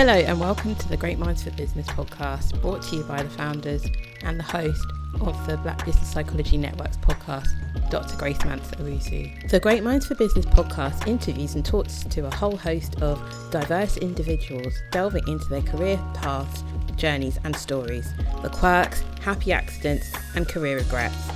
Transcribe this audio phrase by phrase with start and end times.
[0.00, 3.28] Hello, and welcome to the Great Minds for Business podcast, brought to you by the
[3.28, 3.84] founders
[4.22, 4.82] and the host
[5.20, 7.48] of the Black Business Psychology Network's podcast,
[7.90, 8.16] Dr.
[8.16, 9.50] Grace Mance Owusu.
[9.50, 13.98] The Great Minds for Business podcast interviews and talks to a whole host of diverse
[13.98, 16.64] individuals delving into their career paths,
[16.96, 18.10] journeys, and stories,
[18.40, 21.28] the quirks, happy accidents, and career regrets.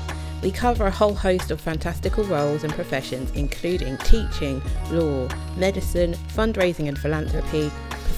[0.43, 5.29] We cover a whole host of fantastical roles and professions, including teaching, law,
[5.59, 7.71] medicine, fundraising and philanthropy,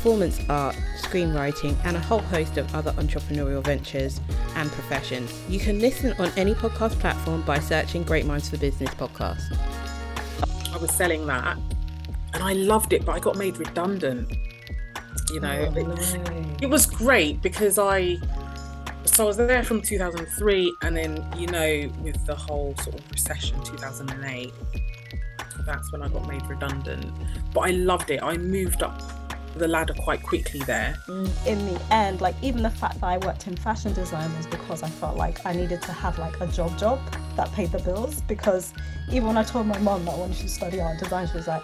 [0.06, 4.20] performance art, screenwriting, and a whole host of other entrepreneurial ventures
[4.54, 5.32] and professions.
[5.48, 9.42] You can listen on any podcast platform by searching Great Minds for Business podcast.
[10.72, 11.58] I was selling that
[12.34, 14.32] and I loved it, but I got made redundant.
[15.30, 16.44] You know, Oh, it, no.
[16.62, 18.16] it was great because I
[19.06, 23.10] so I was there from 2003 and then you know with the whole sort of
[23.10, 24.52] recession 2008
[25.64, 27.06] that's when I got made redundant
[27.54, 29.00] but I loved it I moved up
[29.58, 31.46] the ladder quite quickly there mm.
[31.46, 34.82] in the end, like even the fact that I worked in fashion design was because
[34.82, 37.00] I felt like I needed to have like a job job
[37.36, 38.20] that paid the bills.
[38.22, 38.72] Because
[39.10, 41.48] even when I told my mom that I wanted to study art design, she was
[41.48, 41.62] like,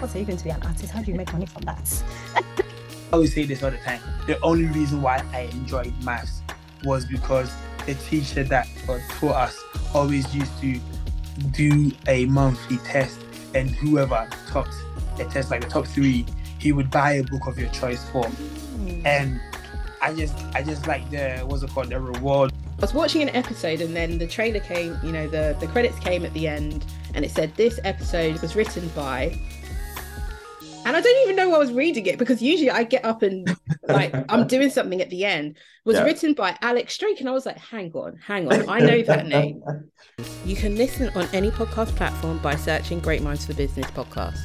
[0.00, 0.92] "What are you going to be an artist?
[0.92, 2.02] How do you make money from that?"
[2.36, 4.00] I always say this all the time.
[4.26, 6.42] The only reason why I enjoyed maths
[6.84, 7.50] was because
[7.86, 9.58] the teacher that taught us
[9.94, 10.78] always used to
[11.52, 13.18] do a monthly test,
[13.54, 14.74] and whoever topped
[15.16, 16.26] the test, like the top three,
[16.58, 18.24] he would buy a book of your choice for.
[18.26, 19.06] Hmm.
[19.06, 19.40] And
[20.00, 22.52] I just, I just like the what's it called, the reward.
[22.78, 25.98] I was watching an episode and then the trailer came, you know, the, the credits
[25.98, 29.36] came at the end and it said this episode was written by
[30.88, 33.22] and I don't even know why I was reading it because usually I get up
[33.22, 33.54] and
[33.88, 35.56] like I'm doing something at the end.
[35.84, 36.04] Was Yeah.
[36.04, 39.26] written by Alex Drake and I was like, hang on, hang on, I know that
[39.26, 39.62] name.
[40.44, 44.38] You can listen on any podcast platform by searching Great Minds for Business podcast.